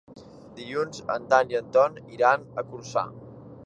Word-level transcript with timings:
Dilluns 0.59 1.03
en 1.17 1.29
Dan 1.35 1.55
i 1.55 1.59
en 1.61 1.71
Ton 1.79 2.03
iran 2.19 2.53
a 2.65 2.69
Corçà. 2.75 3.09